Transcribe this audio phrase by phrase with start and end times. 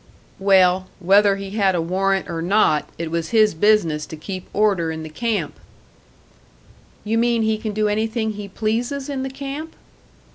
[0.39, 4.91] "Well, whether he had a warrant or not, it was his business to keep order
[4.91, 5.53] in the camp."
[7.03, 9.75] "You mean he can do anything he pleases in the camp?"